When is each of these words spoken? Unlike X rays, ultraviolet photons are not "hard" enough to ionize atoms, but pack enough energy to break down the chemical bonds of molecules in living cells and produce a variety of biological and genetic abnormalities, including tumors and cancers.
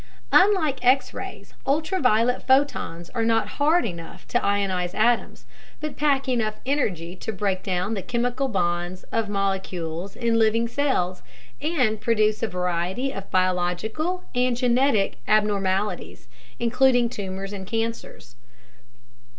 Unlike 0.31 0.83
X 0.83 1.13
rays, 1.13 1.53
ultraviolet 1.63 2.41
photons 2.47 3.11
are 3.11 3.23
not 3.23 3.61
"hard" 3.61 3.85
enough 3.85 4.27
to 4.29 4.39
ionize 4.39 4.95
atoms, 4.95 5.45
but 5.79 5.95
pack 5.95 6.27
enough 6.27 6.55
energy 6.65 7.15
to 7.17 7.31
break 7.31 7.61
down 7.61 7.93
the 7.93 8.01
chemical 8.01 8.47
bonds 8.47 9.03
of 9.11 9.29
molecules 9.29 10.15
in 10.15 10.39
living 10.39 10.67
cells 10.67 11.21
and 11.61 12.01
produce 12.01 12.41
a 12.41 12.47
variety 12.47 13.11
of 13.13 13.29
biological 13.29 14.23
and 14.33 14.57
genetic 14.57 15.17
abnormalities, 15.27 16.27
including 16.57 17.07
tumors 17.07 17.53
and 17.53 17.67
cancers. 17.67 18.35